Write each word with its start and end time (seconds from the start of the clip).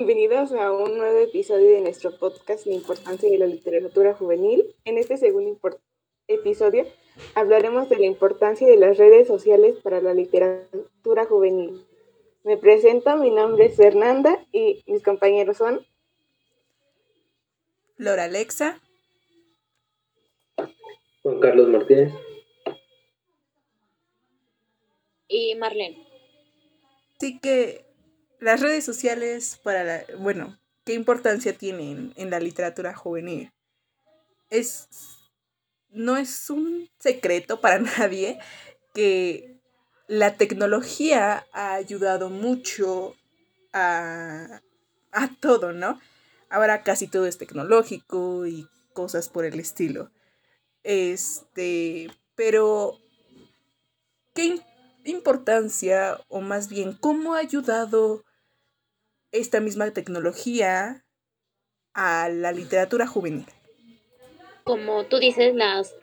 Bienvenidos 0.00 0.52
a 0.52 0.72
un 0.72 0.96
nuevo 0.96 1.18
episodio 1.18 1.72
de 1.72 1.82
nuestro 1.82 2.16
podcast 2.16 2.64
La 2.64 2.72
importancia 2.72 3.30
de 3.30 3.36
la 3.36 3.44
literatura 3.44 4.14
juvenil. 4.14 4.74
En 4.86 4.96
este 4.96 5.18
segundo 5.18 5.60
episodio 6.26 6.86
hablaremos 7.34 7.90
de 7.90 7.98
la 7.98 8.06
importancia 8.06 8.66
de 8.66 8.78
las 8.78 8.96
redes 8.96 9.28
sociales 9.28 9.76
para 9.82 10.00
la 10.00 10.14
literatura 10.14 11.26
juvenil. 11.26 11.84
Me 12.44 12.56
presento, 12.56 13.14
mi 13.18 13.30
nombre 13.30 13.66
es 13.66 13.76
Fernanda 13.76 14.42
y 14.52 14.82
mis 14.86 15.02
compañeros 15.02 15.58
son 15.58 15.86
Flora 17.98 18.24
Alexa, 18.24 18.80
Juan 21.22 21.40
Carlos 21.40 21.68
Martínez 21.68 22.14
y 25.28 25.54
Marlene. 25.56 26.06
Así 27.18 27.38
que 27.38 27.89
las 28.40 28.60
redes 28.60 28.84
sociales 28.84 29.60
para 29.62 29.84
la, 29.84 30.04
bueno, 30.18 30.58
¿qué 30.84 30.94
importancia 30.94 31.56
tienen 31.56 32.12
en 32.16 32.30
la 32.30 32.40
literatura 32.40 32.94
juvenil? 32.94 33.52
Es 34.48 34.88
no 35.90 36.16
es 36.16 36.50
un 36.50 36.88
secreto 36.98 37.60
para 37.60 37.78
nadie 37.98 38.38
que 38.94 39.60
la 40.08 40.36
tecnología 40.36 41.46
ha 41.52 41.74
ayudado 41.74 42.30
mucho 42.30 43.14
a, 43.72 44.60
a 45.12 45.30
todo, 45.40 45.72
¿no? 45.72 46.00
Ahora 46.48 46.82
casi 46.82 47.06
todo 47.06 47.26
es 47.26 47.38
tecnológico 47.38 48.46
y 48.46 48.68
cosas 48.92 49.28
por 49.28 49.44
el 49.44 49.60
estilo. 49.60 50.10
Este, 50.82 52.10
pero 52.34 52.98
¿qué 54.34 54.60
importancia 55.04 56.20
o 56.28 56.40
más 56.40 56.68
bien 56.68 56.94
cómo 56.94 57.34
ha 57.34 57.38
ayudado 57.38 58.24
esta 59.32 59.60
misma 59.60 59.90
tecnología 59.92 61.04
a 61.94 62.28
la 62.28 62.52
literatura 62.52 63.06
juvenil? 63.06 63.46
Como 64.64 65.04
tú 65.06 65.18
dices, 65.18 65.54
las 65.54 65.94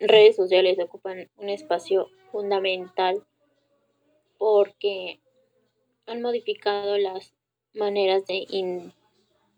redes 0.00 0.36
sociales 0.36 0.78
ocupan 0.80 1.30
un 1.36 1.48
espacio 1.48 2.08
fundamental 2.30 3.24
porque 4.38 5.20
han 6.06 6.22
modificado 6.22 6.98
las 6.98 7.32
maneras 7.74 8.26
de, 8.26 8.92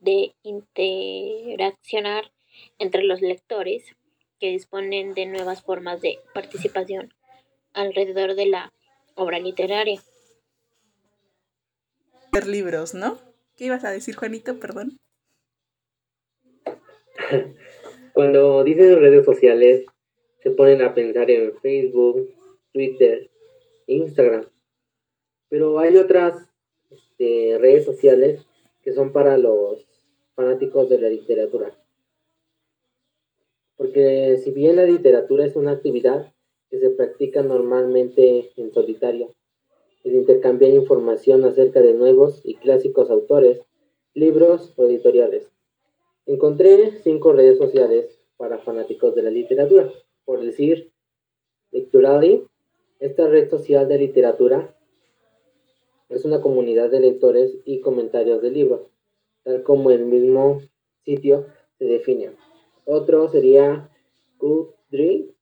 de 0.01 0.35
interaccionar 0.43 2.31
entre 2.79 3.03
los 3.03 3.21
lectores 3.21 3.97
que 4.39 4.51
disponen 4.51 5.15
de 5.15 5.27
nuevas 5.27 5.63
formas 5.63 6.01
de 6.01 6.19
participación 6.33 7.15
alrededor 7.73 8.35
de 8.35 8.47
la 8.47 8.73
obra 9.15 9.39
literaria. 9.39 10.03
Libros, 12.43 12.95
¿no? 12.95 13.19
¿Qué 13.57 13.67
ibas 13.67 13.85
a 13.85 13.91
decir, 13.91 14.17
Juanito? 14.17 14.59
Perdón. 14.59 14.99
Cuando 18.13 18.65
dicen 18.65 18.99
redes 18.99 19.25
sociales, 19.25 19.87
se 20.43 20.51
ponen 20.51 20.83
a 20.83 20.95
pensar 20.95 21.31
en 21.31 21.57
Facebook, 21.61 22.35
Twitter, 22.73 23.31
Instagram. 23.87 24.47
Pero 25.49 25.79
hay 25.79 25.97
otras 25.97 26.51
este, 26.91 27.57
redes 27.59 27.85
sociales 27.85 28.45
que 28.83 28.93
son 28.93 29.13
para 29.13 29.39
los 29.39 29.87
fanáticos 30.35 30.89
de 30.91 30.99
la 30.99 31.09
literatura. 31.09 31.73
Porque 33.77 34.39
si 34.43 34.51
bien 34.51 34.77
la 34.77 34.85
literatura 34.85 35.47
es 35.47 35.55
una 35.55 35.71
actividad 35.71 36.33
que 36.69 36.81
se 36.81 36.91
practica 36.91 37.43
normalmente 37.43 38.51
en 38.57 38.73
solitario, 38.73 39.35
el 40.05 40.15
intercambiar 40.15 40.71
información 40.73 41.45
acerca 41.45 41.81
de 41.81 41.95
nuevos 41.95 42.41
y 42.45 42.55
clásicos 42.55 43.11
autores, 43.11 43.61
libros 44.15 44.73
o 44.77 44.85
editoriales. 44.85 45.51
Encontré 46.27 46.93
cinco 47.03 47.33
redes 47.33 47.59
sociales 47.59 48.21
para 48.37 48.59
fanáticos 48.59 49.15
de 49.15 49.23
la 49.23 49.31
literatura, 49.31 49.93
por 50.25 50.41
decir 50.41 50.93
Lecturali, 51.75 52.47
esta 53.01 53.27
red 53.27 53.51
social 53.51 53.89
de 53.89 53.99
literatura 53.99 54.77
es 56.09 56.25
una 56.25 56.41
comunidad 56.41 56.89
de 56.89 57.01
lectores 57.01 57.59
y 57.65 57.81
comentarios 57.81 58.41
de 58.43 58.51
libros, 58.51 58.83
tal 59.43 59.65
como 59.65 59.91
el 59.91 60.05
mismo 60.05 60.61
sitio 61.05 61.47
se 61.79 61.87
define. 61.87 62.31
Otro 62.85 63.29
sería 63.29 63.91
Goodreads. 64.39 65.35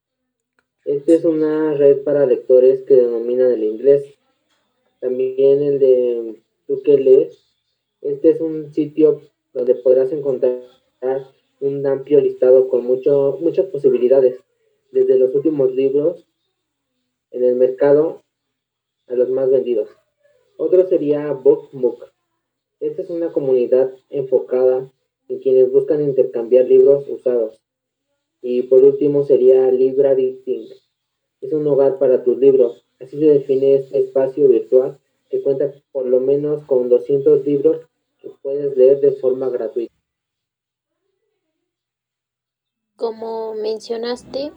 Esta 0.87 1.13
es 1.13 1.25
una 1.27 1.75
red 1.75 2.03
para 2.03 2.25
lectores 2.25 2.83
que 2.85 2.95
denominan 2.95 3.53
el 3.53 3.65
inglés. 3.65 4.19
También 5.03 5.61
el 5.61 5.81
de 5.81 6.43
Tú 6.69 6.81
que 6.85 6.97
lees. 6.97 7.37
Este 8.03 8.31
es 8.31 8.41
un 8.41 8.73
sitio 8.73 9.21
donde 9.53 9.75
podrás 9.75 10.13
encontrar 10.13 10.63
un 11.59 11.85
amplio 11.85 12.21
listado 12.21 12.69
con 12.69 12.87
mucho, 12.87 13.37
muchas 13.41 13.67
posibilidades, 13.67 14.39
desde 14.93 15.19
los 15.19 15.35
últimos 15.35 15.75
libros 15.75 16.25
en 17.33 17.43
el 17.43 17.57
mercado 17.57 18.23
a 19.09 19.15
los 19.15 19.29
más 19.29 19.51
vendidos. 19.51 19.89
Otro 20.57 20.87
sería 20.87 21.33
BookMook. 21.33 22.05
Esta 22.79 23.03
es 23.03 23.11
una 23.11 23.33
comunidad 23.33 23.93
enfocada 24.09 24.89
en 25.27 25.41
quienes 25.41 25.73
buscan 25.73 26.01
intercambiar 26.01 26.67
libros 26.67 27.09
usados. 27.09 27.61
Y 28.41 28.63
por 28.63 28.85
último 28.85 29.25
sería 29.25 29.69
Library 29.73 30.43
Es 31.41 31.53
un 31.53 31.67
hogar 31.67 31.99
para 31.99 32.23
tus 32.23 32.39
libros. 32.39 32.87
Así 33.03 33.19
se 33.19 33.27
define 33.27 33.75
este 33.75 33.99
espacio 33.99 34.49
virtual 34.49 34.99
que 35.29 35.43
cuenta 35.43 35.73
por 35.91 36.07
lo 36.07 36.21
menos 36.21 36.65
con 36.67 36.89
200 36.89 37.45
libros 37.45 37.89
que 38.21 38.29
puedes 38.43 38.77
leer 38.77 39.01
de 39.01 39.13
forma 39.13 39.49
gratuita. 39.49 39.93
Como 42.95 43.55
mencionaste, 43.55 44.53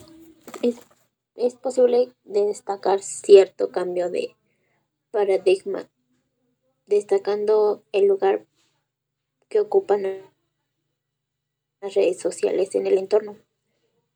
es, 0.62 1.56
posible 1.56 2.12
destacar 2.24 3.02
cierto 3.02 3.72
cambio 3.72 4.12
de 4.12 4.36
paradigma, 5.10 5.90
destacando 6.86 7.82
el 7.92 8.06
lugar 8.06 8.46
que 9.50 9.60
ocupan 9.60 10.04
las 11.82 11.96
redes 11.96 12.20
sociales 12.20 12.76
en 12.76 12.86
el 12.86 13.00
entorno, 13.00 13.38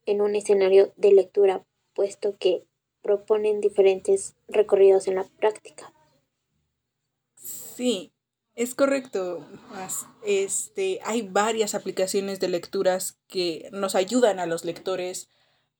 en 0.05 0.21
un 0.21 0.35
escenario 0.35 0.93
de 0.97 1.13
lectura, 1.13 1.65
puesto 1.95 2.37
que 2.37 2.68
proponen 3.09 3.59
diferentes 3.59 4.35
recorridos 4.47 5.07
en 5.07 5.15
la 5.15 5.23
práctica. 5.23 5.91
Sí, 7.33 8.13
es 8.53 8.75
correcto. 8.75 9.43
Este, 10.23 10.99
hay 11.03 11.23
varias 11.23 11.73
aplicaciones 11.73 12.39
de 12.39 12.49
lecturas 12.49 13.17
que 13.25 13.67
nos 13.71 13.95
ayudan 13.95 14.37
a 14.37 14.45
los 14.45 14.63
lectores 14.63 15.27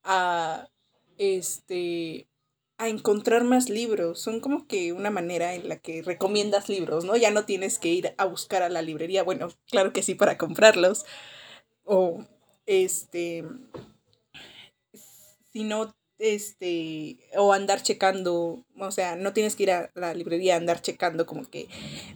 a, 0.03 0.69
este, 1.19 2.27
a 2.79 2.89
encontrar 2.89 3.43
más 3.43 3.69
libros. 3.69 4.19
Son 4.19 4.39
como 4.39 4.65
que 4.65 4.91
una 4.91 5.11
manera 5.11 5.53
en 5.53 5.69
la 5.69 5.77
que 5.77 6.01
recomiendas 6.01 6.67
libros, 6.67 7.05
¿no? 7.05 7.15
Ya 7.15 7.29
no 7.29 7.45
tienes 7.45 7.77
que 7.77 7.89
ir 7.89 8.15
a 8.17 8.25
buscar 8.25 8.63
a 8.63 8.69
la 8.69 8.81
librería. 8.81 9.21
Bueno, 9.21 9.49
claro 9.69 9.93
que 9.93 10.01
sí 10.01 10.15
para 10.15 10.39
comprarlos. 10.39 11.05
O 11.83 12.25
este, 12.65 13.45
si 15.53 15.63
no 15.63 15.93
este, 16.19 17.17
o 17.37 17.53
andar 17.53 17.81
checando, 17.81 18.65
o 18.77 18.91
sea, 18.91 19.15
no 19.15 19.33
tienes 19.33 19.55
que 19.55 19.63
ir 19.63 19.71
a 19.71 19.89
la 19.95 20.13
librería 20.13 20.53
a 20.53 20.57
andar 20.57 20.81
checando 20.81 21.25
como 21.25 21.49
que 21.49 21.67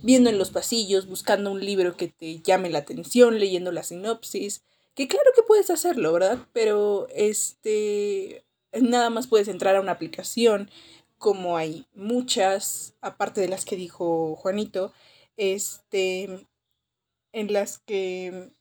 viendo 0.01 0.29
en 0.29 0.37
los 0.37 0.51
pasillos, 0.51 1.07
buscando 1.07 1.51
un 1.51 1.65
libro 1.65 1.95
que 1.95 2.09
te 2.09 2.39
llame 2.41 2.69
la 2.69 2.79
atención, 2.79 3.39
leyendo 3.39 3.71
la 3.71 3.83
sinopsis, 3.83 4.63
que 4.93 5.07
claro 5.07 5.31
que 5.35 5.43
puedes 5.43 5.69
hacerlo, 5.69 6.13
¿verdad? 6.13 6.37
Pero 6.51 7.07
este, 7.15 8.43
nada 8.73 9.09
más 9.09 9.27
puedes 9.27 9.47
entrar 9.47 9.75
a 9.75 9.81
una 9.81 9.93
aplicación, 9.93 10.69
como 11.17 11.57
hay 11.57 11.87
muchas, 11.95 12.95
aparte 13.01 13.39
de 13.39 13.47
las 13.47 13.63
que 13.63 13.77
dijo 13.77 14.35
Juanito, 14.35 14.91
este, 15.37 16.45
en 17.31 17.53
las 17.53 17.79
que, 17.79 18.51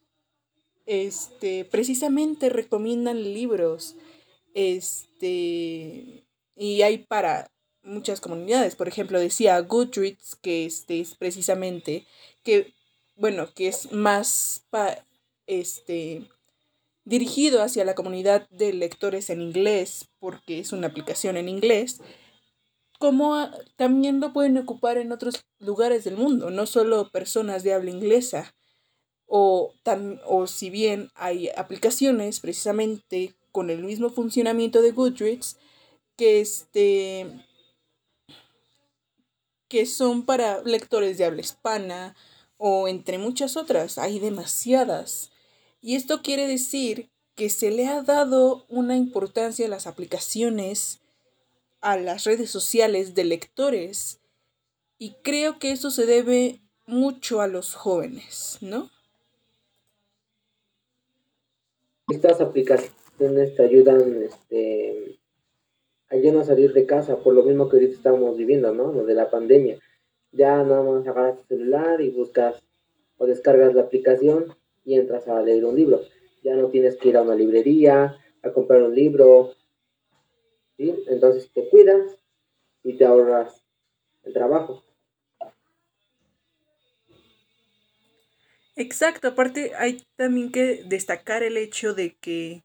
este, 0.87 1.65
precisamente 1.65 2.49
recomiendan 2.49 3.35
libros, 3.35 3.97
este, 4.55 6.25
y 6.57 6.83
hay 6.83 6.99
para 6.99 7.51
muchas 7.83 8.21
comunidades. 8.21 8.77
Por 8.77 8.89
ejemplo, 8.89 9.19
decía 9.19 9.59
Goodreads, 9.61 10.37
que 10.37 10.65
este 10.67 11.01
es 11.01 11.15
precisamente, 11.15 12.07
que, 12.43 12.75
bueno, 13.17 13.53
que 13.55 13.69
es 13.69 13.93
más 13.93 14.65
este, 15.47 16.29
dirigido 17.05 17.63
hacia 17.63 17.85
la 17.85 17.95
comunidad 17.95 18.49
de 18.51 18.73
lectores 18.73 19.31
en 19.31 19.41
inglés, 19.41 20.09
porque 20.19 20.61
es 20.61 20.73
una 20.73 20.89
aplicación 20.89 21.37
en 21.37 21.49
inglés, 21.49 22.01
como 22.99 23.51
también 23.77 24.21
lo 24.21 24.33
pueden 24.33 24.57
ocupar 24.59 24.97
en 24.97 25.11
otros 25.11 25.45
lugares 25.59 26.05
del 26.05 26.17
mundo, 26.17 26.51
no 26.51 26.67
solo 26.67 27.11
personas 27.11 27.65
de 27.65 27.73
habla 27.75 27.91
inglesa. 27.91 28.55
O, 29.35 29.73
tan, 29.83 30.21
o 30.27 30.47
si 30.47 30.69
bien 30.69 31.11
hay 31.15 31.49
aplicaciones 31.57 32.39
precisamente 32.39 33.35
con 33.53 33.71
el 33.71 33.85
mismo 33.85 34.11
funcionamiento 34.11 34.83
de 34.83 34.91
Goodreads 34.91 35.57
que 36.17 36.41
este 36.41 37.47
que 39.69 39.87
son 39.87 40.25
para 40.27 40.63
lectores 40.65 41.17
de 41.17 41.25
habla 41.25 41.41
hispana 41.41 42.15
o 42.59 42.89
entre 42.89 43.17
muchas 43.17 43.57
otras, 43.57 43.97
hay 43.97 44.19
demasiadas. 44.19 45.31
Y 45.81 45.97
esto 45.97 46.21
quiere 46.21 46.47
decir 46.47 47.11
que 47.35 47.49
se 47.49 47.71
le 47.71 47.89
ha 47.89 48.03
dado 48.03 48.67
una 48.69 48.97
importancia 48.97 49.67
a 49.67 49.71
las 49.71 49.87
aplicaciones, 49.87 51.01
a 51.81 51.97
las 51.97 52.25
redes 52.25 52.51
sociales 52.51 53.15
de 53.15 53.25
lectores. 53.25 54.21
Y 54.99 55.15
creo 55.23 55.59
que 55.59 55.73
eso 55.73 55.91
se 55.91 56.05
debe 56.05 56.61
mucho 56.87 57.41
a 57.41 57.47
los 57.47 57.75
jóvenes, 57.75 58.59
¿no? 58.61 58.91
Estas 62.09 62.43
aplicaciones 62.43 63.02
te 63.29 63.63
ayudan 63.63 64.23
este, 64.23 65.19
a 66.09 66.17
no 66.17 66.45
salir 66.45 66.73
de 66.73 66.87
casa, 66.87 67.19
por 67.19 67.35
lo 67.35 67.43
mismo 67.43 67.69
que 67.69 67.77
ahorita 67.77 67.95
estamos 67.95 68.37
viviendo, 68.37 68.73
¿no? 68.75 68.93
Lo 68.93 69.05
de 69.05 69.15
la 69.15 69.31
pandemia. 69.31 69.79
Ya 70.33 70.63
nada 70.63 70.83
más 70.83 71.07
agarras 71.07 71.39
tu 71.41 71.47
celular 71.55 72.01
y 72.01 72.11
buscas 72.11 72.63
o 73.17 73.27
descargas 73.27 73.75
la 73.75 73.83
aplicación 73.83 74.55
y 74.85 74.97
entras 74.97 75.29
a 75.29 75.41
leer 75.43 75.65
un 75.65 75.77
libro. 75.77 76.01
Ya 76.43 76.57
no 76.57 76.69
tienes 76.69 76.97
que 76.97 77.11
ir 77.11 77.17
a 77.17 77.23
una 77.23 77.35
librería 77.35 78.19
a 78.43 78.53
comprar 78.53 78.83
un 78.83 78.95
libro. 78.95 79.55
¿sí? 80.77 81.05
Entonces 81.09 81.51
te 81.53 81.69
cuidas 81.69 82.19
y 82.83 82.97
te 82.97 83.05
ahorras 83.05 83.65
el 84.25 84.33
trabajo. 84.33 84.83
Exacto, 88.75 89.29
aparte 89.29 89.73
hay 89.77 90.03
también 90.17 90.51
que 90.51 90.83
destacar 90.87 91.43
el 91.43 91.59
hecho 91.59 91.95
de 91.95 92.17
que 92.17 92.65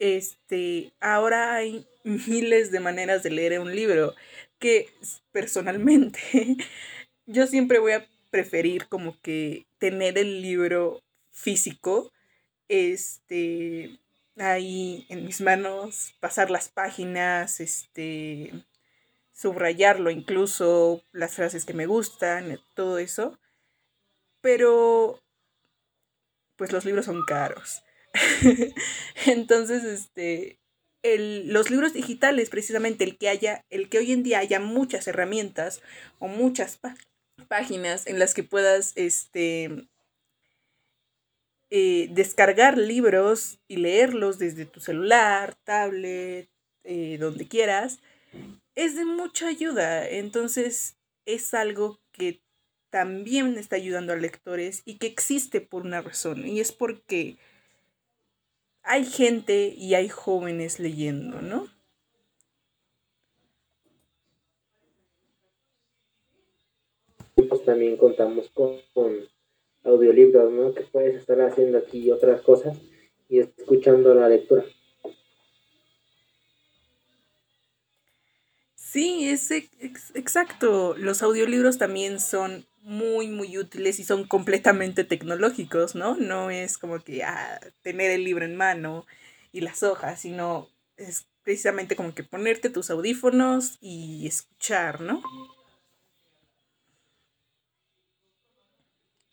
este 0.00 0.92
ahora 1.00 1.54
hay 1.54 1.86
miles 2.04 2.72
de 2.72 2.80
maneras 2.80 3.22
de 3.22 3.30
leer 3.30 3.60
un 3.60 3.74
libro 3.74 4.16
que 4.58 4.88
personalmente 5.30 6.18
yo 7.26 7.46
siempre 7.46 7.78
voy 7.78 7.92
a 7.92 8.06
preferir 8.30 8.88
como 8.88 9.20
que 9.20 9.66
tener 9.78 10.18
el 10.18 10.42
libro 10.42 11.00
físico 11.30 12.12
este 12.68 13.98
ahí 14.36 15.04
en 15.10 15.26
mis 15.26 15.40
manos, 15.40 16.14
pasar 16.20 16.50
las 16.50 16.68
páginas, 16.68 17.60
este 17.60 18.52
subrayarlo 19.32 20.10
incluso 20.10 21.04
las 21.12 21.34
frases 21.34 21.64
que 21.64 21.74
me 21.74 21.86
gustan, 21.86 22.58
todo 22.74 22.98
eso 22.98 23.38
pero 24.40 25.20
pues 26.56 26.72
los 26.72 26.84
libros 26.84 27.06
son 27.06 27.24
caros. 27.26 27.82
Entonces, 29.26 29.84
este, 29.84 30.58
los 31.02 31.70
libros 31.70 31.92
digitales, 31.92 32.50
precisamente 32.50 33.04
el 33.04 33.16
que 33.16 33.28
haya, 33.28 33.64
el 33.70 33.88
que 33.88 33.98
hoy 33.98 34.12
en 34.12 34.22
día 34.22 34.38
haya 34.38 34.60
muchas 34.60 35.06
herramientas 35.06 35.80
o 36.18 36.28
muchas 36.28 36.78
páginas 37.48 38.06
en 38.06 38.18
las 38.18 38.34
que 38.34 38.42
puedas, 38.42 38.92
este, 38.96 39.88
eh, 41.70 42.08
descargar 42.10 42.76
libros 42.76 43.60
y 43.68 43.76
leerlos 43.76 44.38
desde 44.38 44.66
tu 44.66 44.80
celular, 44.80 45.54
tablet, 45.64 46.50
eh, 46.82 47.16
donde 47.18 47.46
quieras, 47.46 48.00
es 48.74 48.96
de 48.96 49.04
mucha 49.04 49.48
ayuda. 49.48 50.08
Entonces, 50.08 50.96
es 51.26 51.54
algo 51.54 52.00
que 52.12 52.42
también 52.90 53.56
está 53.56 53.76
ayudando 53.76 54.12
a 54.12 54.16
lectores 54.16 54.82
y 54.84 54.98
que 54.98 55.06
existe 55.06 55.60
por 55.60 55.82
una 55.82 56.02
razón. 56.02 56.46
Y 56.46 56.60
es 56.60 56.72
porque 56.72 57.36
hay 58.82 59.04
gente 59.04 59.74
y 59.76 59.94
hay 59.94 60.08
jóvenes 60.08 60.80
leyendo, 60.80 61.40
¿no? 61.42 61.68
Pues 67.34 67.64
también 67.64 67.96
contamos 67.96 68.50
con, 68.50 68.78
audiolibros, 69.84 70.52
¿no? 70.52 70.74
Que 70.74 70.82
puedes 70.82 71.16
estar 71.16 71.40
haciendo 71.40 71.78
aquí 71.78 72.10
otras 72.10 72.42
cosas 72.42 72.76
y 73.28 73.40
escuchando 73.40 74.14
la 74.14 74.28
lectura. 74.28 74.64
Sí, 78.74 79.28
es 79.28 79.50
exacto. 80.14 80.96
Los 80.96 81.22
audiolibros 81.22 81.78
también 81.78 82.18
son 82.20 82.66
muy, 82.80 83.28
muy 83.28 83.58
útiles 83.58 83.98
y 83.98 84.04
son 84.04 84.26
completamente 84.26 85.04
tecnológicos, 85.04 85.94
¿no? 85.94 86.16
No 86.16 86.50
es 86.50 86.78
como 86.78 86.98
que 87.00 87.22
ah, 87.24 87.60
tener 87.82 88.10
el 88.10 88.24
libro 88.24 88.44
en 88.44 88.56
mano 88.56 89.06
y 89.52 89.60
las 89.60 89.82
hojas, 89.82 90.20
sino 90.20 90.68
es 90.96 91.26
precisamente 91.42 91.96
como 91.96 92.14
que 92.14 92.24
ponerte 92.24 92.70
tus 92.70 92.90
audífonos 92.90 93.78
y 93.80 94.26
escuchar, 94.26 95.00
¿no? 95.00 95.22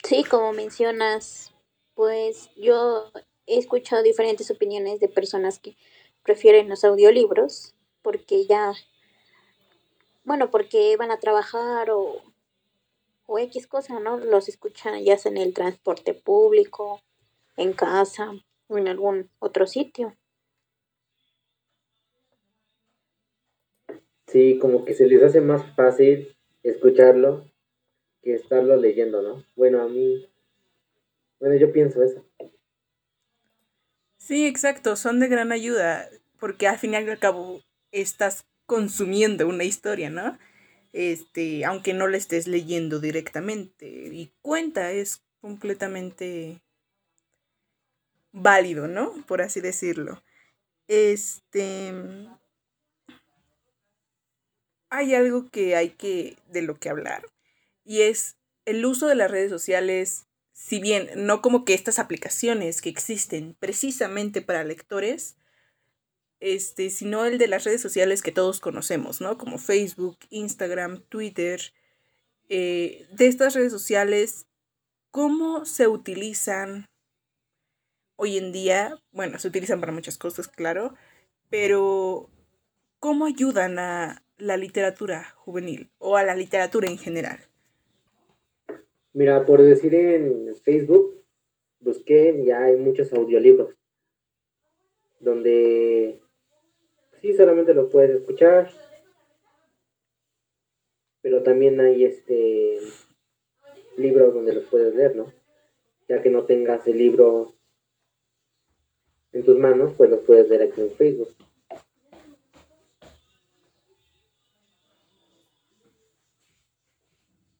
Sí, 0.03 0.23
como 0.23 0.53
mencionas, 0.53 1.53
pues 1.93 2.49
yo 2.55 3.11
he 3.45 3.57
escuchado 3.57 4.03
diferentes 4.03 4.49
opiniones 4.51 4.99
de 4.99 5.09
personas 5.09 5.59
que 5.59 5.75
prefieren 6.23 6.69
los 6.69 6.83
audiolibros 6.83 7.73
porque 8.01 8.45
ya, 8.45 8.73
bueno, 10.23 10.49
porque 10.49 10.95
van 10.97 11.11
a 11.11 11.19
trabajar 11.19 11.89
o 11.91 12.21
o 13.27 13.37
X 13.37 13.67
cosa, 13.67 13.99
¿no? 13.99 14.17
Los 14.17 14.49
escuchan 14.49 15.03
ya 15.03 15.17
sea 15.17 15.31
en 15.31 15.37
el 15.37 15.53
transporte 15.53 16.15
público, 16.15 17.01
en 17.55 17.73
casa 17.73 18.31
o 18.67 18.77
en 18.77 18.87
algún 18.87 19.29
otro 19.39 19.67
sitio. 19.67 20.15
Sí, 24.27 24.57
como 24.59 24.83
que 24.83 24.93
se 24.93 25.07
les 25.07 25.21
hace 25.21 25.41
más 25.41 25.63
fácil 25.75 26.35
escucharlo 26.63 27.45
que 28.23 28.33
estarlo 28.33 28.75
leyendo, 28.75 29.21
¿no? 29.21 29.43
Bueno, 29.55 29.81
a 29.81 29.87
mí, 29.87 30.27
bueno, 31.39 31.55
yo 31.55 31.71
pienso 31.71 32.03
eso. 32.03 32.25
Sí, 34.17 34.45
exacto, 34.45 34.95
son 34.95 35.19
de 35.19 35.29
gran 35.29 35.51
ayuda, 35.53 36.09
porque 36.39 36.67
al 36.67 36.77
fin 36.77 36.93
y 36.93 36.95
al 36.97 37.19
cabo 37.19 37.61
estás 37.91 38.45
consumiendo 38.65 39.47
una 39.47 39.63
historia, 39.63 40.09
¿no? 40.09 40.37
Este, 40.97 41.63
aunque 41.63 41.93
no 41.93 42.07
la 42.07 42.17
estés 42.17 42.47
leyendo 42.47 42.99
directamente. 42.99 43.85
Y 43.87 44.31
cuenta, 44.41 44.91
es 44.91 45.21
completamente 45.41 46.59
válido, 48.31 48.87
¿no? 48.87 49.13
Por 49.27 49.43
así 49.43 49.61
decirlo. 49.61 50.23
Este. 50.87 51.93
Hay 54.89 55.13
algo 55.13 55.51
que 55.51 55.75
hay 55.75 55.91
que. 55.91 56.35
de 56.47 56.63
lo 56.63 56.79
que 56.79 56.89
hablar. 56.89 57.27
Y 57.85 58.01
es 58.01 58.35
el 58.65 58.83
uso 58.83 59.05
de 59.05 59.15
las 59.15 59.29
redes 59.29 59.51
sociales. 59.51 60.25
Si 60.51 60.79
bien 60.79 61.11
no 61.15 61.43
como 61.43 61.63
que 61.63 61.75
estas 61.75 61.99
aplicaciones 61.99 62.81
que 62.81 62.89
existen 62.89 63.55
precisamente 63.59 64.41
para 64.41 64.63
lectores, 64.63 65.35
este, 66.39 66.89
sino 66.89 67.25
el 67.25 67.37
de 67.37 67.47
las 67.47 67.63
redes 67.63 67.81
sociales 67.81 68.21
que 68.21 68.31
todos 68.31 68.59
conocemos, 68.59 69.21
¿no? 69.21 69.37
Como 69.37 69.57
Facebook, 69.57 70.17
Instagram, 70.29 71.01
Twitter. 71.09 71.61
Eh, 72.49 73.07
de 73.11 73.27
estas 73.27 73.55
redes 73.55 73.71
sociales, 73.71 74.45
¿cómo 75.11 75.65
se 75.65 75.87
utilizan 75.87 76.87
hoy 78.15 78.37
en 78.37 78.51
día? 78.51 78.99
Bueno, 79.11 79.39
se 79.39 79.47
utilizan 79.47 79.79
para 79.79 79.91
muchas 79.91 80.17
cosas, 80.17 80.47
claro, 80.47 80.93
pero 81.49 82.29
¿cómo 82.99 83.25
ayudan 83.25 83.79
a 83.79 84.23
la 84.37 84.57
literatura 84.57 85.33
juvenil 85.37 85.89
o 85.97 86.17
a 86.17 86.23
la 86.23 86.35
literatura 86.35 86.87
en 86.87 86.97
general? 86.97 87.39
Mira, 89.13 89.45
por 89.45 89.63
decir 89.63 89.95
en 89.95 90.55
Facebook, 90.63 91.23
busqué, 91.79 92.43
ya 92.45 92.63
hay 92.65 92.77
muchos 92.77 93.11
audiolibros 93.13 93.75
donde 95.19 96.21
sí 97.21 97.33
solamente 97.33 97.73
lo 97.73 97.89
puedes 97.89 98.11
escuchar. 98.11 98.69
Pero 101.21 101.43
también 101.43 101.79
hay 101.79 102.05
este 102.05 102.79
libros 103.97 104.33
donde 104.33 104.53
los 104.53 104.65
puedes 104.65 104.93
leer 104.93 105.15
no 105.15 105.33
ya 106.07 106.21
que 106.21 106.29
no 106.29 106.45
tengas 106.45 106.87
el 106.87 106.97
libro 106.97 107.55
en 109.33 109.43
tus 109.43 109.57
manos 109.57 109.93
pues 109.97 110.09
los 110.09 110.21
puedes 110.21 110.47
leer 110.47 110.63
aquí 110.63 110.81
en 110.81 110.91
Facebook. 110.91 111.29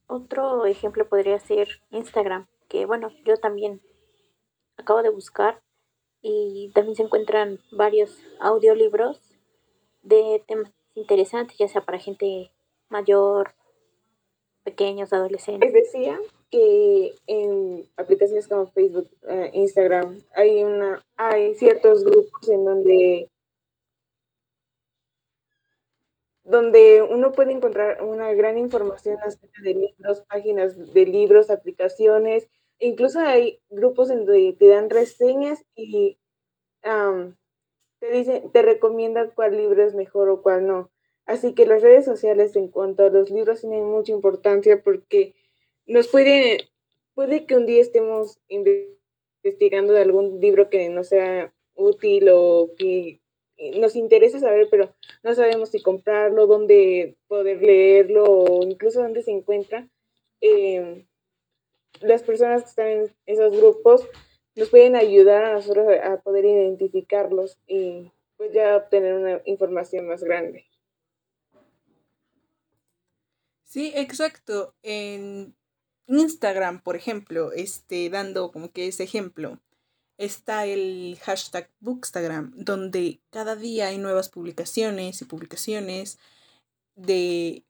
Otro 0.06 0.66
ejemplo 0.66 1.08
podría 1.10 1.40
ser 1.40 1.68
Instagram 1.90 2.48
que 2.70 2.86
bueno 2.86 3.12
yo 3.26 3.38
también 3.38 3.82
acabo 4.78 5.04
de 5.04 5.10
buscar 5.10 5.62
y 6.22 6.72
también 6.74 6.96
se 6.96 7.04
encuentran 7.04 7.60
varios 7.72 8.18
audiolibros 8.40 9.27
de 10.02 10.44
temas 10.48 10.72
interesantes, 10.96 11.58
ya 11.58 11.68
sea 11.68 11.82
para 11.82 12.00
gente 12.00 12.52
mayor, 12.90 13.54
pequeños, 14.64 15.14
adolescentes. 15.14 15.72
Les 15.72 15.86
decía 15.86 16.20
que 16.50 17.14
en 17.28 17.88
aplicaciones 17.96 18.48
como 18.48 18.68
Facebook, 18.68 19.10
eh, 19.28 19.52
Instagram, 19.54 20.22
hay 20.34 20.64
una, 20.64 21.06
hay 21.16 21.56
ciertos 21.56 22.04
grupos 22.04 22.50
en 22.50 22.66
donde 22.66 23.30
donde 26.44 27.02
uno 27.02 27.34
puede 27.34 27.52
encontrar 27.52 28.02
una 28.02 28.34
gran 28.34 28.58
información 28.58 29.18
acerca 29.22 29.62
de 29.62 29.74
libros, 29.74 30.22
páginas 30.30 30.94
de 30.94 31.06
libros, 31.06 31.50
aplicaciones, 31.50 32.48
incluso 32.80 33.20
hay 33.20 33.60
grupos 33.70 34.10
en 34.10 34.26
donde 34.26 34.56
te 34.58 34.70
dan 34.70 34.90
reseñas 34.90 35.66
y 35.76 36.18
te 38.00 38.12
dicen, 38.12 38.52
te 38.52 38.62
recomiendan 38.62 39.32
cuál 39.36 39.58
libro 39.58 39.84
es 39.84 39.96
mejor 39.96 40.30
o 40.30 40.42
cuál 40.42 40.68
no. 40.68 40.92
Así 41.26 41.54
que 41.54 41.66
las 41.66 41.82
redes 41.82 42.06
sociales 42.06 42.56
en 42.56 42.70
cuanto 42.70 43.06
a 43.06 43.10
los 43.10 43.30
libros 43.30 43.62
tienen 43.62 43.86
mucha 43.86 44.14
importancia 44.14 44.82
porque 44.82 45.36
nos 45.86 46.08
puede, 46.08 46.70
puede 47.16 47.46
que 47.46 47.56
un 47.56 47.66
día 47.66 47.82
estemos 47.82 48.40
investigando 48.48 49.94
de 49.94 50.02
algún 50.02 50.40
libro 50.40 50.70
que 50.70 50.90
no 50.90 51.04
sea 51.04 51.54
útil 51.76 52.30
o 52.32 52.72
que 52.78 53.20
nos 53.78 53.96
interesa 53.96 54.40
saber, 54.40 54.68
pero 54.70 54.94
no 55.24 55.34
sabemos 55.34 55.70
si 55.70 55.82
comprarlo, 55.82 56.48
dónde 56.48 57.18
poder 57.28 57.62
leerlo 57.62 58.24
o 58.24 58.64
incluso 58.64 59.02
dónde 59.02 59.24
se 59.24 59.32
encuentra. 59.32 59.88
Em, 60.42 61.08
las 62.02 62.22
personas 62.24 62.64
que 62.64 62.70
están 62.70 62.88
en 62.88 63.16
esos 63.26 63.58
grupos 63.58 64.08
nos 64.58 64.70
pueden 64.70 64.96
ayudar 64.96 65.46
a 65.46 65.54
nosotros 65.54 65.88
a 66.04 66.18
poder 66.18 66.46
identificarlos 66.46 67.58
y 67.68 68.12
pues 68.38 68.52
ya 68.54 68.76
obtener 68.76 69.14
una 69.14 69.42
información 69.46 70.08
más 70.08 70.24
grande. 70.24 70.66
Sí, 73.64 73.94
exacto. 73.96 74.74
En 74.82 75.56
Instagram, 76.08 76.82
por 76.82 76.96
ejemplo, 76.96 77.52
este, 77.52 78.10
dando 78.10 78.52
como 78.52 78.72
que 78.72 78.88
ese 78.88 79.04
ejemplo, 79.04 79.60
está 80.18 80.66
el 80.66 81.20
hashtag 81.22 81.70
Bookstagram, 81.80 82.52
donde 82.56 83.20
cada 83.30 83.56
día 83.56 83.88
hay 83.88 84.00
nuevas 84.00 84.30
publicaciones 84.30 85.22
y 85.22 85.26
publicaciones 85.26 86.18
de, 86.96 87.64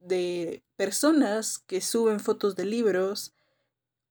de 0.00 0.62
personas 0.76 1.58
que 1.58 1.80
suben 1.80 2.20
fotos 2.20 2.54
de 2.56 2.66
libros 2.66 3.34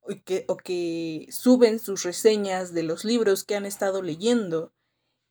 o 0.01 0.15
que, 0.25 0.45
o 0.47 0.57
que 0.57 1.27
suben 1.31 1.79
sus 1.79 2.03
reseñas 2.03 2.73
de 2.73 2.83
los 2.83 3.05
libros 3.05 3.43
que 3.43 3.55
han 3.55 3.65
estado 3.65 4.01
leyendo. 4.01 4.73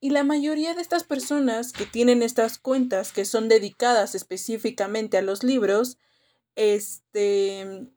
Y 0.01 0.11
la 0.11 0.25
mayoría 0.25 0.75
de 0.75 0.81
estas 0.81 1.05
personas 1.05 1.73
que 1.73 1.85
tienen 1.85 2.23
estas 2.23 2.59
cuentas 2.59 3.13
que 3.13 3.25
son 3.25 3.49
dedicadas 3.49 4.15
específicamente 4.15 5.19
a 5.19 5.23
los 5.23 5.45
libros, 5.45 5.99
este, 6.57 7.89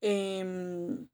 em, 0.00 1.08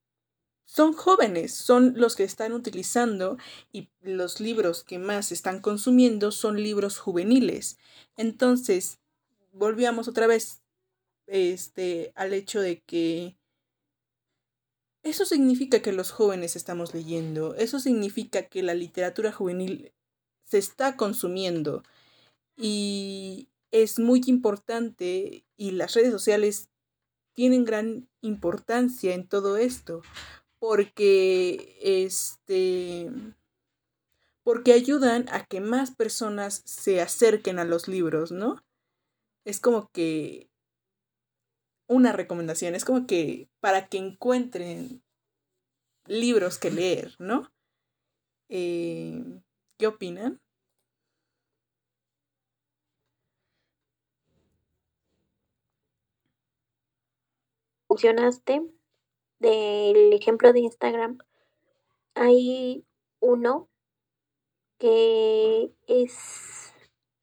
son 0.64 0.92
jóvenes, 0.92 1.54
son 1.54 1.94
los 1.96 2.16
que 2.16 2.24
están 2.24 2.52
utilizando 2.52 3.38
y 3.72 3.90
los 4.00 4.40
libros 4.40 4.82
que 4.84 4.98
más 4.98 5.32
están 5.32 5.60
consumiendo 5.60 6.32
son 6.32 6.62
libros 6.62 6.98
juveniles. 6.98 7.78
Entonces, 8.16 8.98
volvíamos 9.52 10.08
otra 10.08 10.26
vez 10.26 10.62
este, 11.26 12.12
al 12.16 12.34
hecho 12.34 12.60
de 12.60 12.82
que 12.82 13.36
eso 15.04 15.26
significa 15.26 15.80
que 15.82 15.92
los 15.92 16.10
jóvenes 16.10 16.56
estamos 16.56 16.94
leyendo, 16.94 17.54
eso 17.54 17.78
significa 17.78 18.42
que 18.46 18.62
la 18.62 18.74
literatura 18.74 19.30
juvenil 19.32 19.92
se 20.44 20.58
está 20.58 20.96
consumiendo 20.96 21.82
y 22.56 23.48
es 23.70 23.98
muy 23.98 24.22
importante 24.26 25.44
y 25.56 25.70
las 25.72 25.94
redes 25.94 26.10
sociales 26.10 26.70
tienen 27.34 27.64
gran 27.64 28.08
importancia 28.22 29.14
en 29.14 29.26
todo 29.26 29.58
esto 29.58 30.02
porque 30.58 31.76
este 31.82 33.10
porque 34.42 34.72
ayudan 34.72 35.26
a 35.30 35.44
que 35.44 35.60
más 35.60 35.90
personas 35.90 36.62
se 36.64 37.00
acerquen 37.00 37.58
a 37.58 37.64
los 37.64 37.88
libros, 37.88 38.30
¿no? 38.30 38.62
Es 39.44 39.58
como 39.60 39.90
que 39.90 40.48
una 41.86 42.12
recomendación, 42.12 42.74
es 42.74 42.84
como 42.84 43.06
que 43.06 43.48
para 43.60 43.88
que 43.88 43.98
encuentren 43.98 45.02
libros 46.06 46.58
que 46.58 46.70
leer, 46.70 47.14
¿no? 47.18 47.52
Eh, 48.48 49.22
¿Qué 49.78 49.86
opinan? 49.86 50.40
Funcionaste 57.88 58.62
del 59.38 60.12
ejemplo 60.12 60.52
de 60.52 60.60
Instagram. 60.60 61.18
Hay 62.14 62.84
uno 63.20 63.68
que 64.78 65.72
es, 65.86 66.74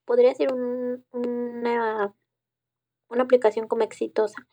podría 0.06 0.34
ser 0.34 0.54
un, 0.54 1.06
una 1.12 2.16
una 3.12 3.24
aplicación 3.24 3.68
como 3.68 3.84
exitosa. 3.84 4.48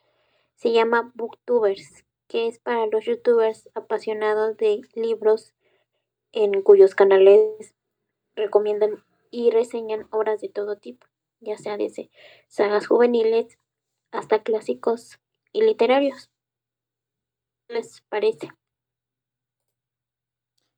Se 0.57 0.73
llama 0.73 1.13
Booktubers, 1.15 2.05
que 2.27 2.49
es 2.49 2.59
para 2.59 2.87
los 2.87 3.05
youtubers 3.05 3.69
apasionados 3.75 4.57
de 4.57 4.81
libros 4.95 5.55
en 6.33 6.63
cuyos 6.63 6.95
canales 6.95 7.75
recomiendan 8.35 9.05
y 9.31 9.51
reseñan 9.51 10.07
obras 10.11 10.41
de 10.41 10.49
todo 10.49 10.77
tipo, 10.77 11.07
ya 11.41 11.57
sea 11.57 11.77
desde 11.77 12.11
sagas 12.49 12.87
juveniles 12.87 13.59
hasta 14.11 14.43
clásicos 14.43 15.19
y 15.53 15.63
literarios. 15.63 16.31
¿Qué 17.67 17.75
les 17.75 18.01
parece? 18.09 18.51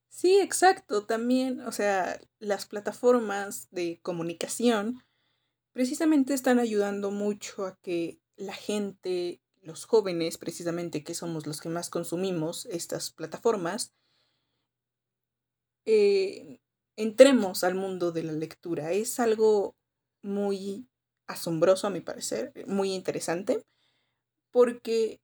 Sí, 0.08 0.38
exacto. 0.40 1.06
También, 1.06 1.60
o 1.60 1.72
sea, 1.72 2.20
las 2.38 2.66
plataformas 2.66 3.68
de 3.70 4.00
comunicación 4.02 5.02
precisamente 5.72 6.34
están 6.34 6.58
ayudando 6.58 7.10
mucho 7.10 7.66
a 7.66 7.76
que 7.82 8.20
la 8.36 8.54
gente, 8.54 9.40
los 9.62 9.84
jóvenes, 9.84 10.38
precisamente 10.38 11.04
que 11.04 11.14
somos 11.14 11.46
los 11.46 11.60
que 11.60 11.68
más 11.68 11.90
consumimos 11.90 12.66
estas 12.66 13.10
plataformas, 13.10 13.92
eh, 15.86 16.60
entremos 16.96 17.64
al 17.64 17.74
mundo 17.74 18.12
de 18.12 18.22
la 18.22 18.32
lectura. 18.32 18.92
Es 18.92 19.20
algo 19.20 19.76
muy 20.22 20.88
asombroso, 21.26 21.86
a 21.86 21.90
mi 21.90 22.00
parecer, 22.00 22.52
muy 22.66 22.92
interesante, 22.92 23.64
porque 24.50 25.20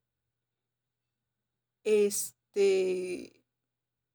este, 1.85 3.43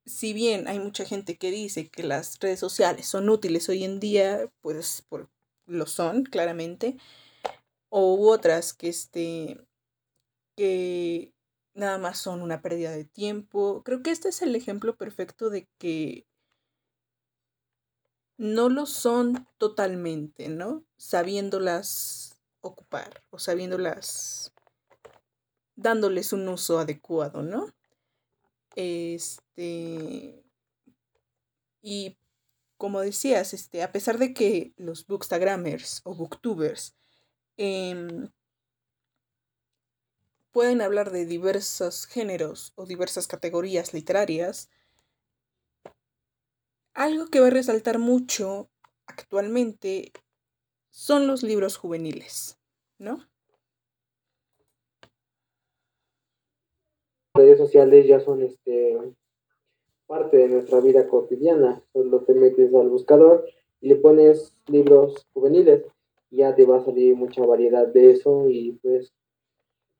si 0.04 0.32
bien 0.32 0.68
hay 0.68 0.78
mucha 0.78 1.04
gente 1.04 1.36
que 1.38 1.50
dice 1.50 1.88
que 1.88 2.02
las 2.02 2.38
redes 2.40 2.60
sociales 2.60 3.06
son 3.06 3.28
útiles 3.28 3.68
hoy 3.68 3.84
en 3.84 4.00
día, 4.00 4.50
pues 4.60 5.02
por, 5.08 5.30
lo 5.66 5.86
son, 5.86 6.24
claramente, 6.24 6.96
o 7.88 8.30
otras 8.30 8.72
que, 8.72 8.88
este, 8.88 9.60
que 10.56 11.32
nada 11.74 11.98
más 11.98 12.18
son 12.18 12.42
una 12.42 12.62
pérdida 12.62 12.90
de 12.90 13.04
tiempo. 13.04 13.82
Creo 13.84 14.02
que 14.02 14.10
este 14.10 14.28
es 14.28 14.42
el 14.42 14.54
ejemplo 14.56 14.96
perfecto 14.96 15.50
de 15.50 15.68
que 15.78 16.26
no 18.36 18.68
lo 18.68 18.86
son 18.86 19.46
totalmente, 19.58 20.48
¿no? 20.48 20.84
Sabiéndolas 20.96 22.38
ocupar 22.60 23.22
o 23.30 23.38
sabiéndolas, 23.38 24.52
dándoles 25.76 26.32
un 26.32 26.48
uso 26.48 26.78
adecuado, 26.78 27.42
¿no? 27.42 27.72
Este, 28.74 30.44
y 31.82 32.16
como 32.82 33.00
decías, 33.00 33.54
este, 33.54 33.84
a 33.84 33.92
pesar 33.92 34.18
de 34.18 34.34
que 34.34 34.74
los 34.76 35.06
bookstagrammers 35.06 36.00
o 36.02 36.16
booktubers 36.16 36.96
em, 37.56 38.28
pueden 40.50 40.80
hablar 40.80 41.12
de 41.12 41.24
diversos 41.24 42.06
géneros 42.06 42.72
o 42.74 42.84
diversas 42.84 43.28
categorías 43.28 43.94
literarias, 43.94 44.68
algo 46.92 47.28
que 47.28 47.38
va 47.38 47.46
a 47.46 47.50
resaltar 47.50 48.00
mucho 48.00 48.68
actualmente 49.06 50.10
son 50.90 51.28
los 51.28 51.44
libros 51.44 51.76
juveniles, 51.76 52.58
¿no? 52.98 53.30
redes 57.34 57.58
sociales 57.58 58.08
ya 58.08 58.18
son 58.18 58.42
este 58.42 58.98
parte 60.12 60.36
de 60.36 60.48
nuestra 60.48 60.80
vida 60.80 61.08
cotidiana. 61.08 61.82
Solo 61.94 62.20
te 62.20 62.34
metes 62.34 62.74
al 62.74 62.90
buscador 62.90 63.46
y 63.80 63.88
le 63.88 63.96
pones 63.96 64.52
libros 64.66 65.26
juveniles 65.32 65.86
ya 66.32 66.54
te 66.54 66.66
va 66.66 66.78
a 66.78 66.84
salir 66.84 67.14
mucha 67.14 67.44
variedad 67.46 67.86
de 67.86 68.10
eso 68.10 68.48
y 68.48 68.72
pues 68.82 69.12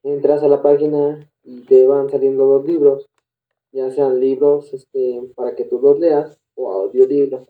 entras 0.02 0.42
a 0.42 0.48
la 0.48 0.62
página 0.62 1.30
y 1.44 1.62
te 1.62 1.86
van 1.86 2.10
saliendo 2.10 2.46
los 2.46 2.66
libros, 2.66 3.08
ya 3.70 3.90
sean 3.90 4.20
libros 4.20 4.72
este, 4.72 5.20
para 5.34 5.54
que 5.54 5.64
tú 5.64 5.78
los 5.80 5.98
leas 5.98 6.38
o 6.54 6.72
audiolibros. 6.72 7.46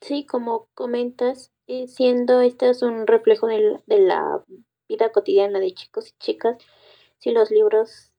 Sí, 0.00 0.24
como 0.26 0.68
comentas, 0.74 1.52
eh, 1.66 1.88
siendo 1.88 2.40
este 2.40 2.70
es 2.70 2.82
un 2.82 3.06
reflejo 3.06 3.48
de 3.48 3.80
la 3.88 4.44
vida 4.88 5.10
cotidiana 5.12 5.60
de 5.60 5.72
chicos 5.72 6.08
y 6.08 6.18
chicas. 6.18 6.58
Si 7.18 7.30
los 7.30 7.50
libros 7.50 8.12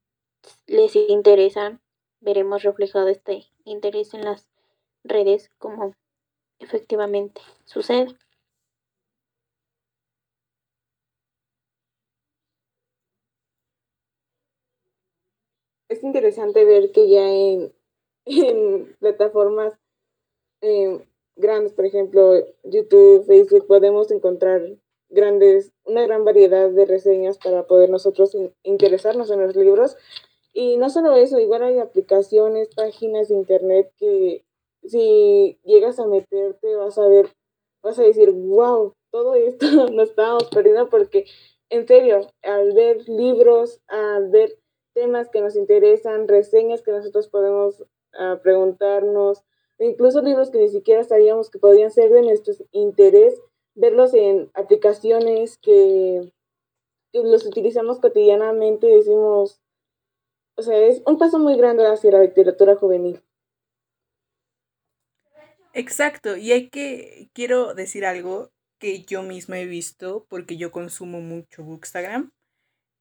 les 0.66 0.96
interesan, 0.96 1.82
veremos 2.20 2.64
reflejado 2.64 3.08
este 3.08 3.46
interés 3.64 4.14
en 4.14 4.26
las 4.26 4.48
redes 5.04 5.52
como 5.58 5.96
efectivamente 6.60 7.42
sucede. 7.66 8.16
Es 15.90 16.04
interesante 16.04 16.66
ver 16.66 16.92
que 16.92 17.10
ya 17.10 17.30
en, 17.30 17.74
en 18.26 18.96
plataformas 19.00 19.74
eh, 20.62 21.08
grandes, 21.36 21.74
por 21.74 21.86
ejemplo, 21.86 22.34
YouTube, 22.64 23.26
Facebook, 23.26 23.68
podemos 23.68 24.12
encontrar 24.12 24.62
grandes, 25.10 25.72
una 25.86 26.04
gran 26.04 26.26
variedad 26.26 26.70
de 26.70 26.86
reseñas 26.86 27.38
para 27.38 27.68
poder 27.68 27.90
nosotros 27.90 28.36
interesarnos 28.64 29.32
en 29.32 29.42
los 29.42 29.56
libros. 29.56 29.96
Y 30.54 30.78
no 30.78 30.90
solo 30.90 31.16
eso, 31.16 31.40
igual 31.40 31.64
hay 31.64 31.80
aplicaciones, 31.80 32.70
páginas 32.76 33.30
de 33.30 33.36
internet 33.36 33.92
que 33.98 34.44
si 34.84 35.60
llegas 35.64 36.00
a 36.00 36.08
meterte 36.08 36.76
vas 36.76 36.98
a 36.98 37.08
ver, 37.08 37.30
vas 37.84 38.00
a 38.00 38.04
decir, 38.04 38.32
wow, 38.32 38.94
todo 39.12 39.36
esto 39.36 39.66
nos 39.92 40.10
estábamos 40.10 40.46
perdiendo 40.46 40.90
porque 40.90 41.26
en 41.70 41.86
serio, 41.88 42.32
al 42.44 42.74
ver 42.74 43.08
libros, 43.10 43.82
al 43.88 44.30
ver 44.30 44.58
temas 44.94 45.30
que 45.30 45.42
nos 45.42 45.56
interesan, 45.56 46.28
reseñas 46.28 46.82
que 46.82 46.92
nosotros 46.92 47.28
podemos 47.28 47.82
uh, 47.82 48.38
preguntarnos, 48.42 49.44
incluso 49.80 50.22
libros 50.22 50.50
que 50.50 50.60
ni 50.60 50.70
siquiera 50.70 51.04
sabíamos 51.04 51.50
que 51.50 51.60
podían 51.60 51.92
ser 51.92 52.12
de 52.12 52.22
nuestro 52.22 52.54
interés, 52.72 53.40
verlos 53.78 54.14
en 54.14 54.50
aplicaciones 54.54 55.58
que, 55.58 56.34
los 57.14 57.46
utilizamos 57.48 58.00
cotidianamente, 58.00 58.86
decimos, 58.86 59.60
o 60.56 60.62
sea, 60.62 60.78
es 60.78 61.02
un 61.06 61.18
paso 61.18 61.40
muy 61.40 61.58
grande 61.58 61.84
hacia 61.88 62.12
la 62.12 62.22
literatura 62.22 62.76
juvenil. 62.76 63.24
Exacto, 65.74 66.38
y 66.38 66.52
hay 66.52 66.70
que, 66.70 67.30
quiero 67.34 67.74
decir 67.74 68.06
algo 68.06 68.52
que 68.78 69.04
yo 69.04 69.24
misma 69.24 69.60
he 69.60 69.66
visto 69.66 70.28
porque 70.30 70.58
yo 70.58 70.72
consumo 70.72 71.22
mucho 71.22 71.64
Bookstagram, 71.64 72.32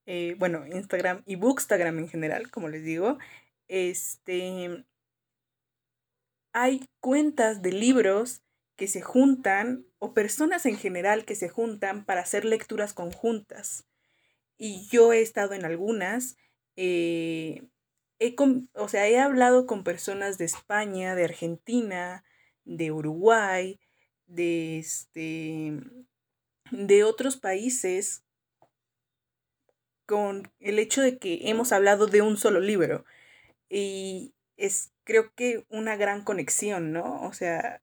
eh, 0.07 0.35
bueno, 0.39 0.67
Instagram 0.67 1.23
y 1.27 1.37
Bookstagram 1.37 1.99
en 1.99 2.09
general, 2.09 2.51
como 2.51 2.69
les 2.69 2.85
digo, 2.85 3.19
este, 3.69 4.85
hay 6.55 6.89
cuentas 7.01 7.61
de 7.61 7.73
libros 7.73 8.43
que 8.77 8.89
se 8.89 9.01
juntan 9.01 9.87
o 10.07 10.15
personas 10.15 10.67
en 10.67 10.77
general 10.77 11.25
que 11.25 11.35
se 11.35 11.49
juntan 11.49 12.05
para 12.05 12.21
hacer 12.21 12.45
lecturas 12.45 12.93
conjuntas. 12.93 13.85
Y 14.57 14.87
yo 14.89 15.13
he 15.13 15.21
estado 15.21 15.53
en 15.55 15.65
algunas, 15.65 16.37
eh, 16.77 17.67
o 18.75 18.89
sea, 18.89 19.09
he 19.09 19.19
hablado 19.19 19.67
con 19.67 19.83
personas 19.83 20.39
de 20.39 20.45
España, 20.45 21.17
de 21.17 21.25
Argentina, 21.25 22.25
de 22.65 22.93
Uruguay, 22.93 23.81
de, 24.27 24.79
este, 24.79 25.73
de 26.71 27.05
otros 27.05 27.37
países, 27.37 28.23
con 30.07 30.53
el 30.61 30.79
hecho 30.79 31.03
de 31.03 31.19
que 31.19 31.51
hemos 31.51 31.73
hablado 31.73 32.07
de 32.07 32.23
un 32.23 32.37
solo 32.37 32.61
libro. 32.61 33.05
Y 33.69 34.35
es 34.57 34.93
creo 35.03 35.33
que 35.35 35.67
una 35.69 35.97
gran 35.97 36.23
conexión, 36.23 36.93
¿no? 36.93 37.23
O 37.23 37.33
sea, 37.33 37.83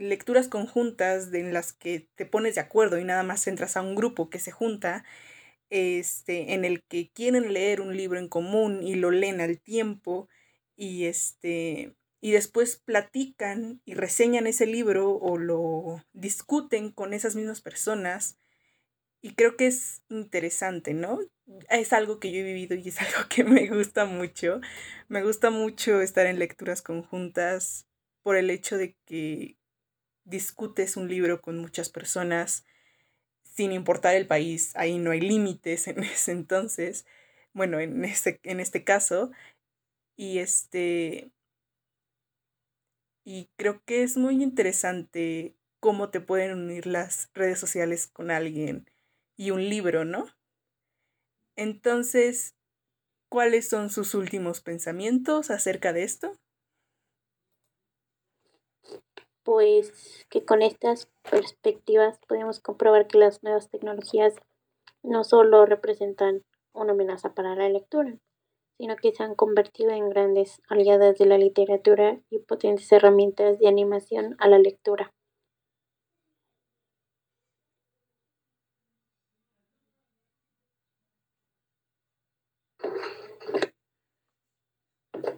lecturas 0.00 0.48
conjuntas 0.48 1.32
en 1.34 1.52
las 1.52 1.72
que 1.72 2.08
te 2.16 2.26
pones 2.26 2.56
de 2.56 2.62
acuerdo 2.62 2.98
y 2.98 3.04
nada 3.04 3.22
más 3.22 3.46
entras 3.46 3.76
a 3.76 3.82
un 3.82 3.94
grupo 3.94 4.30
que 4.30 4.38
se 4.38 4.50
junta, 4.50 5.04
este, 5.70 6.54
en 6.54 6.64
el 6.64 6.82
que 6.82 7.10
quieren 7.10 7.52
leer 7.52 7.80
un 7.80 7.96
libro 7.96 8.18
en 8.18 8.28
común 8.28 8.82
y 8.82 8.94
lo 8.96 9.10
leen 9.10 9.40
al 9.40 9.60
tiempo 9.60 10.28
y 10.76 11.06
este 11.06 11.94
y 12.22 12.32
después 12.32 12.76
platican 12.76 13.80
y 13.86 13.94
reseñan 13.94 14.46
ese 14.46 14.66
libro 14.66 15.12
o 15.12 15.38
lo 15.38 16.04
discuten 16.12 16.90
con 16.90 17.14
esas 17.14 17.34
mismas 17.34 17.62
personas 17.62 18.36
y 19.22 19.34
creo 19.34 19.56
que 19.56 19.66
es 19.66 20.02
interesante, 20.08 20.94
¿no? 20.94 21.18
Es 21.68 21.92
algo 21.92 22.20
que 22.20 22.32
yo 22.32 22.40
he 22.40 22.42
vivido 22.42 22.74
y 22.74 22.88
es 22.88 22.98
algo 23.00 23.28
que 23.28 23.44
me 23.44 23.68
gusta 23.68 24.06
mucho. 24.06 24.60
Me 25.08 25.22
gusta 25.22 25.50
mucho 25.50 26.00
estar 26.00 26.26
en 26.26 26.38
lecturas 26.38 26.82
conjuntas 26.82 27.86
por 28.22 28.36
el 28.36 28.50
hecho 28.50 28.76
de 28.78 28.96
que 29.06 29.56
discutes 30.24 30.96
un 30.96 31.08
libro 31.08 31.40
con 31.40 31.58
muchas 31.58 31.88
personas 31.88 32.64
sin 33.44 33.72
importar 33.72 34.14
el 34.14 34.26
país. 34.26 34.72
Ahí 34.76 34.98
no 34.98 35.10
hay 35.10 35.20
límites 35.20 35.88
en 35.88 36.02
ese 36.04 36.32
entonces. 36.32 37.06
Bueno, 37.52 37.80
en 37.80 38.04
este, 38.04 38.40
en 38.44 38.60
este 38.60 38.84
caso. 38.84 39.30
Y 40.16 40.38
este. 40.38 41.30
Y 43.24 43.48
creo 43.56 43.82
que 43.84 44.02
es 44.02 44.16
muy 44.16 44.42
interesante 44.42 45.54
cómo 45.78 46.10
te 46.10 46.20
pueden 46.20 46.52
unir 46.52 46.86
las 46.86 47.30
redes 47.34 47.58
sociales 47.58 48.06
con 48.06 48.30
alguien 48.30 48.90
y 49.36 49.50
un 49.50 49.68
libro, 49.68 50.04
¿no? 50.04 50.26
Entonces, 51.56 52.54
¿cuáles 53.28 53.68
son 53.68 53.90
sus 53.90 54.14
últimos 54.14 54.60
pensamientos 54.60 55.50
acerca 55.50 55.92
de 55.92 56.04
esto? 56.04 56.38
Pues 59.50 60.26
que 60.30 60.44
con 60.44 60.62
estas 60.62 61.08
perspectivas 61.28 62.20
podemos 62.28 62.60
comprobar 62.60 63.08
que 63.08 63.18
las 63.18 63.42
nuevas 63.42 63.68
tecnologías 63.68 64.36
no 65.02 65.24
solo 65.24 65.66
representan 65.66 66.44
una 66.72 66.92
amenaza 66.92 67.34
para 67.34 67.56
la 67.56 67.68
lectura, 67.68 68.16
sino 68.78 68.94
que 68.94 69.10
se 69.10 69.24
han 69.24 69.34
convertido 69.34 69.90
en 69.90 70.08
grandes 70.08 70.62
aliadas 70.68 71.18
de 71.18 71.26
la 71.26 71.36
literatura 71.36 72.20
y 72.30 72.38
potentes 72.38 72.92
herramientas 72.92 73.58
de 73.58 73.66
animación 73.66 74.36
a 74.38 74.46
la 74.46 74.60
lectura. 74.60 75.12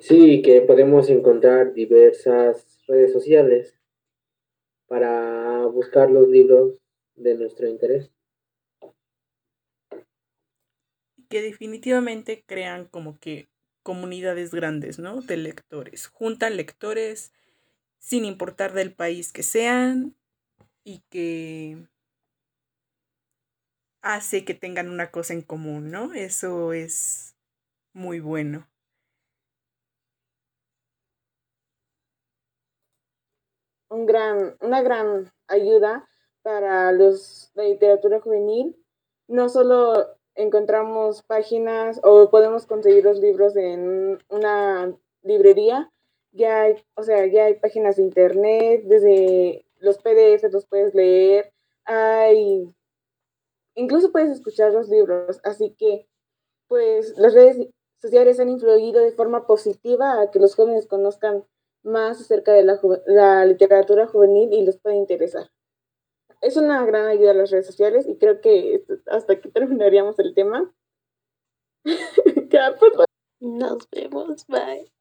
Sí, 0.01 0.43
que 0.43 0.61
podemos 0.61 1.09
encontrar 1.09 1.73
diversas 1.73 2.79
redes 2.87 3.15
sociales 3.15 3.79
para 4.93 5.65
buscar 5.69 6.11
los 6.11 6.29
libros 6.29 6.75
de 7.17 7.35
nuestro 7.35 7.67
interés. 7.67 8.11
Que 11.31 11.41
definitivamente 11.41 12.45
crean 12.47 12.85
como 12.89 13.19
que 13.19 13.49
comunidades 13.83 14.51
grandes, 14.51 14.99
¿no? 14.99 15.23
De 15.23 15.39
lectores. 15.39 16.09
Juntan 16.09 16.59
lectores 16.59 17.33
sin 18.01 18.27
importar 18.27 18.75
del 18.75 18.93
país 18.93 19.33
que 19.33 19.43
sean 19.43 20.15
y 20.85 21.01
que 21.09 21.89
hace 24.03 24.45
que 24.45 24.53
tengan 24.53 24.91
una 24.91 25.11
cosa 25.11 25.33
en 25.33 25.41
común, 25.41 25.91
¿no? 25.91 26.13
Eso 26.13 26.75
es 26.75 27.35
muy 27.95 28.21
bueno. 28.21 28.69
Un 33.93 34.07
gran, 34.07 34.57
una 34.61 34.83
gran 34.83 35.31
ayuda 35.47 36.09
para 36.43 36.93
los, 36.93 37.51
la 37.55 37.65
literatura 37.65 38.21
juvenil. 38.21 38.77
No 39.29 39.49
solo 39.49 40.09
encontramos 40.35 41.23
páginas 41.23 42.01
o 42.03 42.31
podemos 42.31 42.67
conseguir 42.67 43.05
los 43.05 43.19
libros 43.19 43.55
en 43.57 44.19
una 44.29 44.95
librería, 45.23 45.91
ya 46.33 46.63
hay, 46.63 46.83
o 46.95 47.03
sea, 47.03 47.27
ya 47.27 47.45
hay 47.45 47.55
páginas 47.55 47.97
de 47.97 48.03
internet, 48.03 48.83
desde 48.85 49.67
los 49.79 49.99
PDF 49.99 50.51
los 50.51 50.67
puedes 50.67 50.95
leer, 50.95 51.53
hay, 51.85 52.75
incluso 53.75 54.11
puedes 54.11 54.31
escuchar 54.31 54.73
los 54.73 54.89
libros, 54.89 55.41
así 55.45 55.75
que 55.79 56.07
pues 56.67 57.17
las 57.19 57.35
redes 57.35 57.69
sociales 58.01 58.41
han 58.41 58.49
influido 58.49 59.01
de 59.01 59.13
forma 59.13 59.47
positiva 59.47 60.21
a 60.21 60.31
que 60.31 60.39
los 60.39 60.55
jóvenes 60.55 60.87
conozcan 60.87 61.45
más 61.83 62.21
acerca 62.21 62.53
de 62.53 62.65
la, 62.65 62.81
la 63.07 63.45
literatura 63.45 64.07
juvenil 64.07 64.53
y 64.53 64.63
les 64.63 64.79
puede 64.79 64.97
interesar. 64.97 65.51
Es 66.41 66.57
una 66.57 66.85
gran 66.85 67.07
ayuda 67.07 67.31
a 67.31 67.35
las 67.35 67.51
redes 67.51 67.67
sociales 67.67 68.07
y 68.09 68.17
creo 68.17 68.41
que 68.41 68.85
hasta 69.07 69.35
aquí 69.35 69.49
terminaríamos 69.51 70.19
el 70.19 70.35
tema. 70.35 70.73
Pues, 72.79 73.09
Nos 73.41 73.89
vemos, 73.91 74.47
bye. 74.47 74.93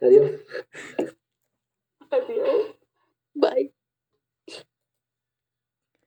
Adiós. 0.00 0.40
Adiós. 2.10 2.76
Bye. 3.34 3.77